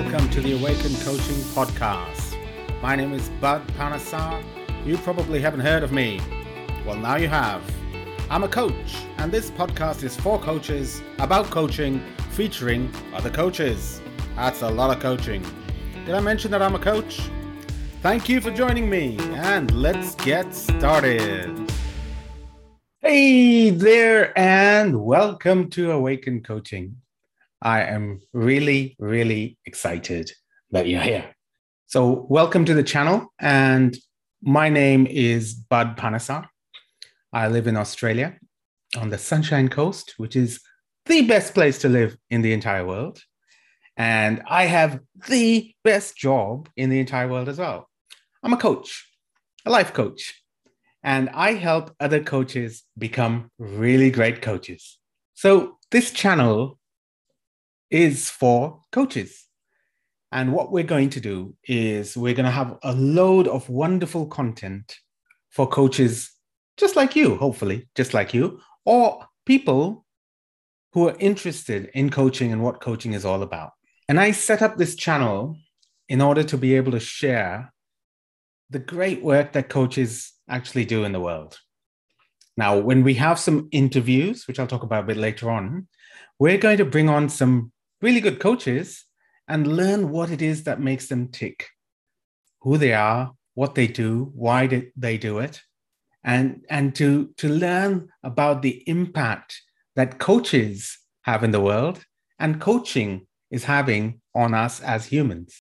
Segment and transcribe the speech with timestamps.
[0.00, 2.34] welcome to the Awaken Coaching Podcast.
[2.80, 4.42] My name is Bud Panasar.
[4.86, 6.18] You probably haven't heard of me.
[6.86, 7.62] Well, now you have.
[8.30, 14.00] I'm a coach, and this podcast is for coaches about coaching, featuring other coaches.
[14.36, 15.44] That's a lot of coaching.
[16.06, 17.20] Did I mention that I'm a coach?
[18.00, 21.70] Thank you for joining me, and let's get started.
[23.00, 26.96] Hey there, and welcome to Awaken Coaching.
[27.62, 30.32] I am really, really excited
[30.70, 31.34] that you're here.
[31.88, 33.34] So, welcome to the channel.
[33.38, 33.94] And
[34.40, 36.46] my name is Bud Panasar.
[37.34, 38.38] I live in Australia
[38.96, 40.60] on the Sunshine Coast, which is
[41.04, 43.20] the best place to live in the entire world.
[43.94, 47.90] And I have the best job in the entire world as well.
[48.42, 49.06] I'm a coach,
[49.66, 50.42] a life coach,
[51.02, 54.98] and I help other coaches become really great coaches.
[55.34, 56.79] So, this channel
[57.90, 59.46] is for coaches.
[60.32, 64.26] And what we're going to do is we're going to have a load of wonderful
[64.26, 64.96] content
[65.50, 66.30] for coaches
[66.76, 70.06] just like you, hopefully, just like you, or people
[70.92, 73.72] who are interested in coaching and what coaching is all about.
[74.08, 75.56] And I set up this channel
[76.08, 77.72] in order to be able to share
[78.70, 81.58] the great work that coaches actually do in the world.
[82.56, 85.86] Now, when we have some interviews, which I'll talk about a bit later on,
[86.38, 89.04] we're going to bring on some really good coaches
[89.48, 91.68] and learn what it is that makes them tick,
[92.60, 95.60] who they are, what they do, why they do it,
[96.24, 99.60] and, and to, to learn about the impact
[99.96, 102.04] that coaches have in the world
[102.38, 105.62] and coaching is having on us as humans.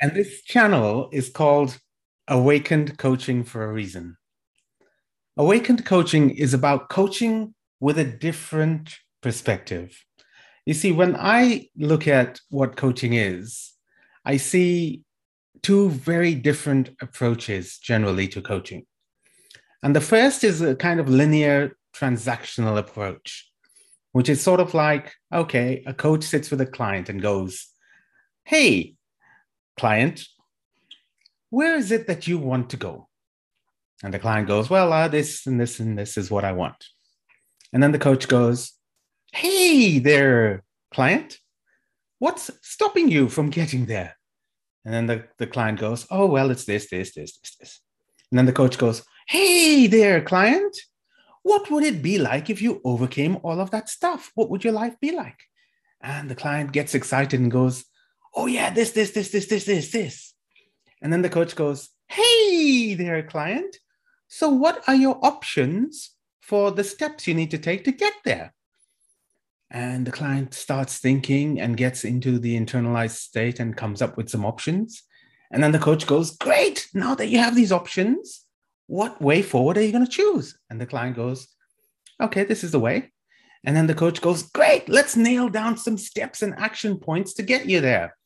[0.00, 1.78] And this channel is called
[2.28, 4.16] Awakened Coaching for a reason.
[5.36, 10.04] Awakened Coaching is about coaching with a different perspective.
[10.66, 13.72] You see, when I look at what coaching is,
[14.24, 15.02] I see
[15.62, 18.86] two very different approaches generally to coaching.
[19.82, 23.50] And the first is a kind of linear transactional approach,
[24.12, 27.66] which is sort of like okay, a coach sits with a client and goes,
[28.44, 28.94] Hey,
[29.76, 30.26] client,
[31.50, 33.08] where is it that you want to go?
[34.02, 36.86] And the client goes, Well, uh, this and this and this is what I want.
[37.72, 38.72] And then the coach goes,
[39.36, 40.62] Hey there,
[40.92, 41.38] client,
[42.20, 44.14] what's stopping you from getting there?
[44.84, 47.80] And then the, the client goes, Oh, well, it's this, this, this, this, this.
[48.30, 50.78] And then the coach goes, Hey there, client,
[51.42, 54.30] what would it be like if you overcame all of that stuff?
[54.36, 55.40] What would your life be like?
[56.00, 57.84] And the client gets excited and goes,
[58.36, 60.32] Oh, yeah, this, this, this, this, this, this, this.
[61.02, 63.78] And then the coach goes, Hey there, client.
[64.28, 68.53] So, what are your options for the steps you need to take to get there?
[69.74, 74.30] And the client starts thinking and gets into the internalized state and comes up with
[74.30, 75.02] some options.
[75.50, 76.86] And then the coach goes great!
[76.94, 78.46] Now that you have these options
[78.86, 80.58] what way forward are you going to choose?
[80.70, 81.48] And the client goes
[82.22, 83.10] okay this is the way.
[83.64, 84.88] And then the coach goes great!
[84.88, 88.16] Let's nail down some steps and action points to get you there.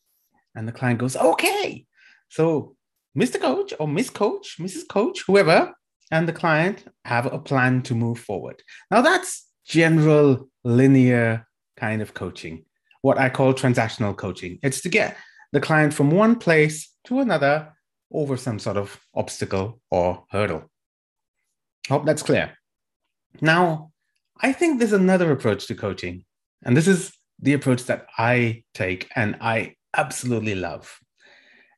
[0.55, 1.87] And the client goes okay.
[2.29, 2.77] So
[3.17, 5.73] mr coach or miss coach mrs coach whoever
[6.13, 8.63] and the client have a plan to move forward.
[8.91, 11.47] Now that's general linear
[11.77, 12.65] kind of coaching,
[13.03, 14.59] what I call transactional coaching.
[14.63, 15.17] It's to get
[15.53, 17.73] the client from one place to another
[18.13, 20.71] over some sort of obstacle or hurdle.
[21.89, 22.53] Hope that's clear.
[23.41, 23.93] Now,
[24.41, 26.25] I think there's another approach to coaching,
[26.65, 30.99] and this is the approach that I take and I absolutely love.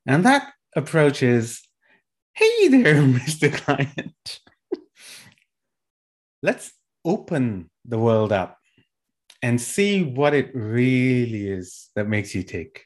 [0.06, 1.60] And that approach is
[2.32, 3.52] hey there, Mr.
[3.52, 4.40] Client.
[6.42, 6.72] Let's
[7.04, 8.59] open the world up
[9.42, 12.84] and see what it really is that makes you tick.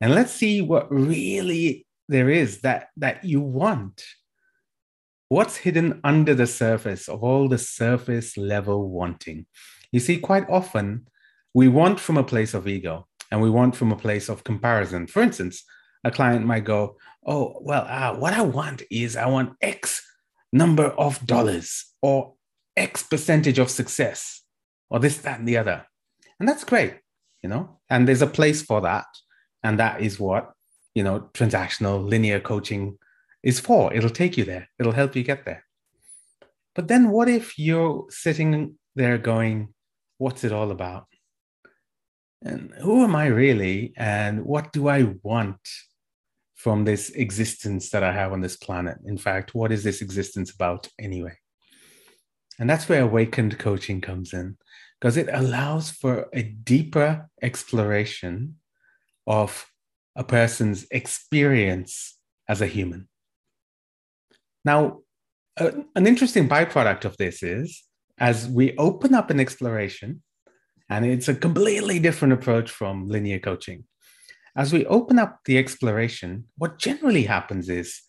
[0.00, 4.04] And let's see what really there is that, that you want.
[5.28, 9.46] What's hidden under the surface of all the surface level wanting?
[9.92, 11.08] You see, quite often
[11.54, 15.06] we want from a place of ego and we want from a place of comparison.
[15.06, 15.64] For instance,
[16.04, 20.02] a client might go, Oh, well, uh, what I want is I want X
[20.52, 22.34] number of dollars or
[22.76, 24.41] X percentage of success
[24.92, 25.84] or this, that, and the other.
[26.38, 26.94] And that's great,
[27.42, 29.06] you know, and there's a place for that.
[29.64, 30.52] And that is what,
[30.94, 32.98] you know, transactional linear coaching
[33.42, 33.92] is for.
[33.94, 35.64] It'll take you there, it'll help you get there.
[36.74, 39.72] But then what if you're sitting there going,
[40.18, 41.06] what's it all about?
[42.42, 43.94] And who am I really?
[43.96, 45.60] And what do I want
[46.54, 48.98] from this existence that I have on this planet?
[49.06, 51.36] In fact, what is this existence about anyway?
[52.58, 54.56] And that's where awakened coaching comes in,
[55.02, 58.54] because it allows for a deeper exploration
[59.26, 59.66] of
[60.14, 62.16] a person's experience
[62.48, 63.08] as a human.
[64.64, 65.00] Now,
[65.58, 67.82] uh, an interesting byproduct of this is
[68.20, 70.22] as we open up an exploration,
[70.88, 73.82] and it's a completely different approach from linear coaching.
[74.54, 78.02] As we open up the exploration, what generally happens is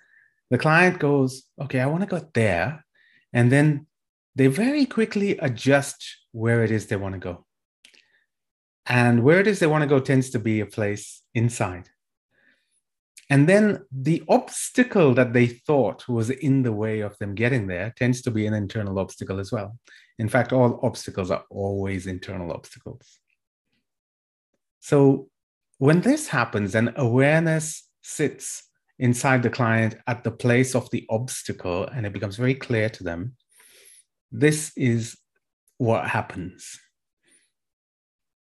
[0.51, 2.85] the client goes, Okay, I want to go there.
[3.33, 3.87] And then
[4.35, 7.45] they very quickly adjust where it is they want to go.
[8.85, 11.89] And where it is they want to go tends to be a place inside.
[13.30, 17.94] And then the obstacle that they thought was in the way of them getting there
[17.97, 19.77] tends to be an internal obstacle as well.
[20.19, 23.19] In fact, all obstacles are always internal obstacles.
[24.81, 25.29] So
[25.77, 28.63] when this happens and awareness sits
[29.00, 33.03] inside the client at the place of the obstacle and it becomes very clear to
[33.03, 33.36] them,
[34.33, 35.15] this is
[35.77, 36.80] what happens.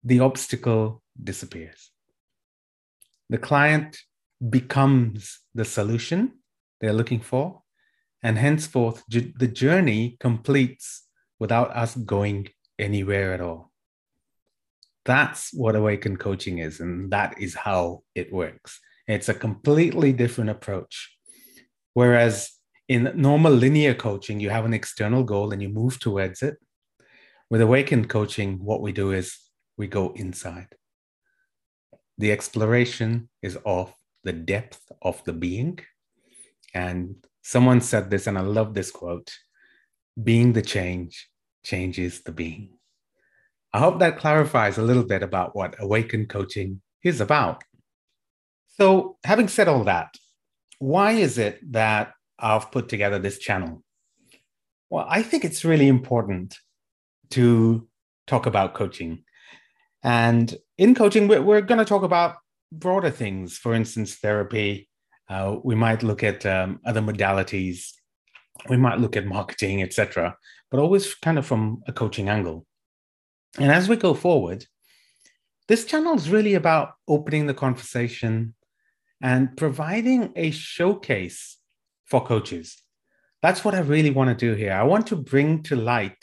[0.03, 1.91] The obstacle disappears.
[3.29, 3.99] The client
[4.49, 6.39] becomes the solution
[6.81, 7.63] they're looking for,
[8.23, 11.07] and henceforth the journey completes
[11.39, 12.49] without us going
[12.79, 13.71] anywhere at all.
[15.05, 18.81] That's what awakened coaching is, and that is how it works.
[19.07, 21.17] It's a completely different approach.
[21.93, 22.51] Whereas
[22.93, 26.57] in normal linear coaching, you have an external goal and you move towards it.
[27.49, 29.39] With awakened coaching, what we do is
[29.77, 30.69] we go inside.
[32.19, 33.93] The exploration is of
[34.25, 35.79] the depth of the being.
[36.75, 39.33] And someone said this, and I love this quote
[40.23, 41.31] being the change
[41.65, 42.71] changes the being.
[43.73, 47.65] I hope that clarifies a little bit about what awakened coaching is about.
[48.77, 50.15] So, having said all that,
[50.79, 52.13] why is it that
[52.43, 53.83] I've put together this channel?
[54.91, 56.57] Well, I think it's really important
[57.31, 57.89] to
[58.27, 59.25] talk about coaching.
[60.03, 62.37] And in coaching, we're, we're going to talk about
[62.73, 64.89] broader things, for instance, therapy.
[65.29, 67.93] Uh, we might look at um, other modalities.
[68.69, 70.37] We might look at marketing, etc.,
[70.71, 72.67] but always kind of from a coaching angle.
[73.59, 74.67] And as we go forward,
[75.69, 78.55] this channel is really about opening the conversation
[79.23, 81.59] and providing a showcase
[82.13, 82.77] for coaches.
[83.41, 84.75] That's what I really want to do here.
[84.75, 86.23] I want to bring to light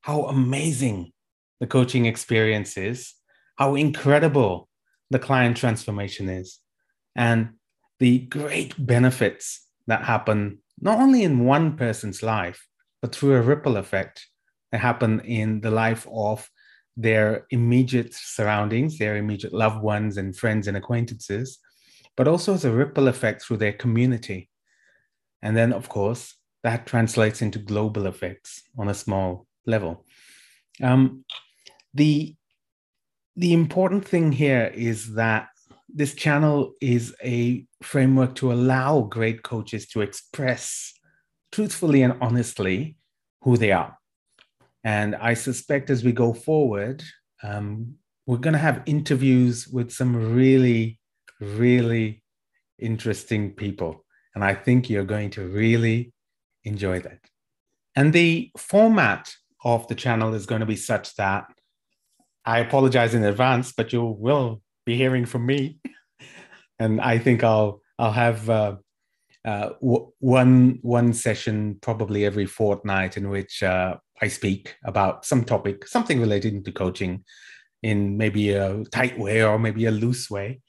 [0.00, 1.12] how amazing
[1.60, 3.12] the coaching experience is,
[3.56, 4.70] how incredible
[5.10, 6.60] the client transformation is,
[7.14, 7.40] and
[7.98, 12.66] the great benefits that happen not only in one person's life,
[13.02, 14.26] but through a ripple effect
[14.72, 16.48] that happen in the life of
[16.96, 21.58] their immediate surroundings, their immediate loved ones and friends and acquaintances,
[22.16, 24.48] but also as a ripple effect through their community.
[25.42, 30.04] And then, of course, that translates into global effects on a small level.
[30.82, 31.24] Um,
[31.94, 32.34] the,
[33.36, 35.48] the important thing here is that
[35.88, 40.92] this channel is a framework to allow great coaches to express
[41.52, 42.96] truthfully and honestly
[43.42, 43.96] who they are.
[44.84, 47.02] And I suspect as we go forward,
[47.42, 47.94] um,
[48.26, 51.00] we're going to have interviews with some really,
[51.40, 52.22] really
[52.78, 54.04] interesting people.
[54.38, 56.12] And I think you're going to really
[56.62, 57.18] enjoy that.
[57.96, 61.46] And the format of the channel is going to be such that
[62.44, 65.80] I apologize in advance, but you will be hearing from me.
[66.78, 68.76] and I think I'll I'll have uh,
[69.44, 75.42] uh, w- one one session probably every fortnight in which uh, I speak about some
[75.44, 77.24] topic, something related to coaching,
[77.82, 80.60] in maybe a tight way or maybe a loose way,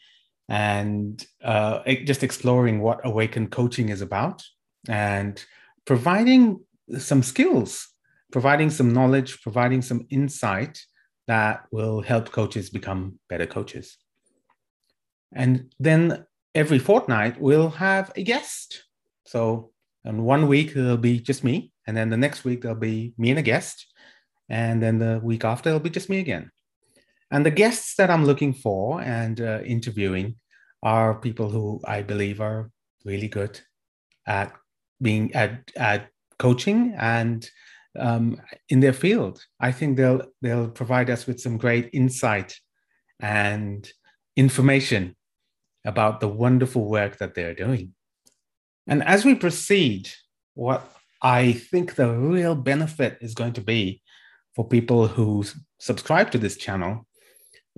[0.49, 4.43] and uh, just exploring what awakened coaching is about
[4.87, 5.43] and
[5.85, 6.59] providing
[6.97, 7.87] some skills,
[8.31, 10.81] providing some knowledge, providing some insight
[11.27, 13.97] that will help coaches become better coaches.
[15.31, 16.25] And then
[16.55, 18.85] every fortnight, we'll have a guest.
[19.25, 19.71] So,
[20.03, 21.71] in one week, it'll be just me.
[21.85, 23.85] And then the next week, there'll be me and a guest.
[24.49, 26.49] And then the week after, it'll be just me again.
[27.31, 30.35] And the guests that I'm looking for and uh, interviewing
[30.81, 32.71] are people who I believe are
[33.05, 33.59] really good
[34.25, 34.53] at
[35.01, 37.49] being at, at coaching and
[37.97, 39.43] um, in their field.
[39.59, 42.55] I think they'll they'll provide us with some great insight
[43.19, 43.89] and
[44.35, 45.15] information
[45.85, 47.93] about the wonderful work that they're doing.
[48.87, 50.09] And as we proceed,
[50.55, 50.89] what
[51.21, 54.01] I think the real benefit is going to be
[54.55, 55.43] for people who
[55.79, 57.05] subscribe to this channel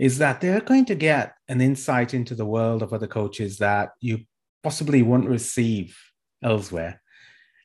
[0.01, 3.91] is that they're going to get an insight into the world of other coaches that
[4.00, 4.17] you
[4.63, 5.96] possibly won't receive
[6.41, 7.00] elsewhere.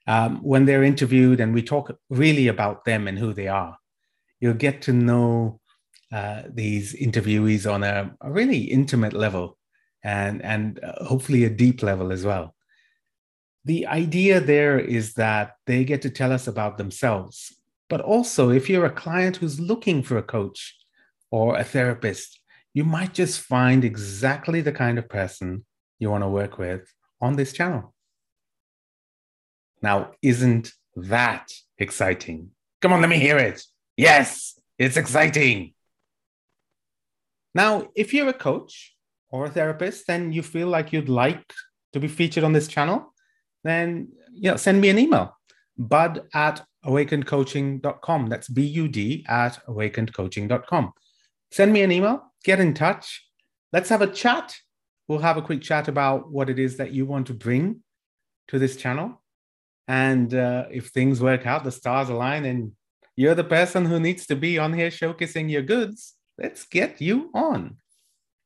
[0.07, 3.79] Um, when they're interviewed and we talk really about them and who they are,
[4.39, 5.61] you'll get to know
[6.13, 9.57] uh, these interviewees on a, a, really intimate level
[10.05, 12.55] and and uh, hopefully a deep level as well.
[13.65, 17.57] The idea there is that they get to tell us about themselves.
[17.89, 20.76] But also, if you're a client who's looking for a coach
[21.37, 22.41] or a therapist,
[22.73, 25.67] you might just find exactly the kind of person
[25.99, 26.83] you want to work with
[27.21, 27.93] on this channel.
[29.83, 30.73] Now, isn't
[31.15, 32.39] that exciting?
[32.81, 33.63] Come on, let me hear it.
[33.99, 35.75] Yes, it's exciting.
[37.55, 38.95] Now, if you're a coach
[39.29, 41.53] or a therapist and you feel like you'd like
[41.93, 43.13] to be featured on this channel,
[43.63, 45.37] then you know, send me an email,
[45.77, 48.27] bud at awakenedcoaching.com.
[48.27, 50.93] That's B-U-D at awakenedcoaching.com.
[51.51, 53.27] Send me an email, get in touch.
[53.73, 54.55] Let's have a chat.
[55.09, 57.83] We'll have a quick chat about what it is that you want to bring
[58.49, 59.23] to this channel.
[59.89, 62.73] And uh, if things work out, the stars align, and
[63.15, 67.31] you're the person who needs to be on here showcasing your goods, let's get you
[67.35, 67.77] on.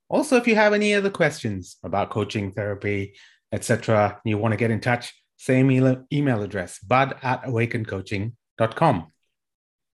[0.09, 3.14] Also, if you have any other questions about coaching, therapy,
[3.52, 5.71] etc., you want to get in touch, same
[6.12, 9.12] email address, bud at awakenedcoaching.com.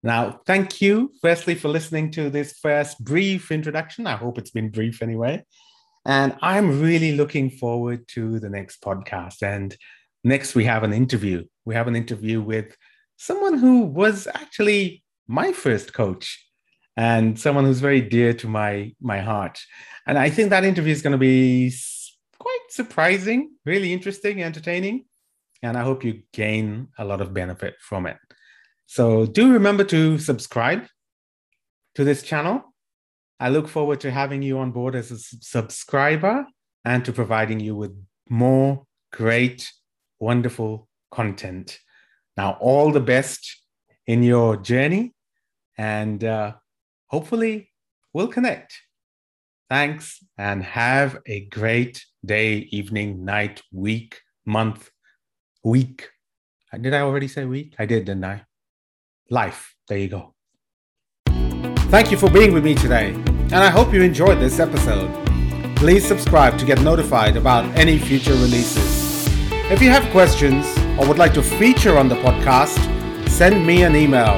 [0.04, 4.06] Now, thank you, firstly, for listening to this first brief introduction.
[4.06, 5.42] I hope it's been brief anyway.
[6.04, 9.42] And I'm really looking forward to the next podcast.
[9.42, 9.74] And
[10.22, 11.44] next, we have an interview.
[11.64, 12.76] We have an interview with
[13.16, 16.38] someone who was actually my first coach
[16.98, 19.58] and someone who's very dear to my my heart.
[20.06, 21.72] And I think that interview is going to be
[22.38, 25.06] quite surprising, really interesting, entertaining,
[25.62, 28.18] and I hope you gain a lot of benefit from it.
[28.86, 30.86] So do remember to subscribe
[31.94, 32.74] to this channel.
[33.40, 36.46] I look forward to having you on board as a subscriber
[36.84, 37.92] and to providing you with
[38.28, 39.70] more great,
[40.20, 41.78] wonderful content.
[42.36, 43.62] Now, all the best
[44.06, 45.14] in your journey,
[45.78, 46.54] and uh,
[47.06, 47.70] hopefully
[48.12, 48.80] we'll connect.
[49.70, 54.90] Thanks and have a great day, evening, night, week, month,
[55.64, 56.08] week.
[56.78, 57.74] Did I already say week?
[57.78, 58.44] I did, didn't I?
[59.30, 59.74] Life.
[59.88, 60.34] There you go.
[61.90, 65.10] Thank you for being with me today, and I hope you enjoyed this episode.
[65.76, 69.28] Please subscribe to get notified about any future releases.
[69.70, 70.66] If you have questions
[70.98, 72.78] or would like to feature on the podcast,
[73.28, 74.34] send me an email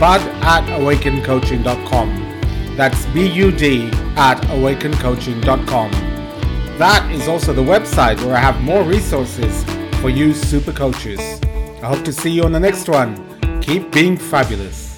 [0.00, 2.76] bud at awakencoaching.com.
[2.76, 5.90] That's B U D at awakencoaching.com.
[6.78, 9.64] That is also the website where I have more resources
[10.00, 11.20] for you super coaches.
[11.82, 13.29] I hope to see you on the next one.
[13.60, 14.89] Keep being fabulous.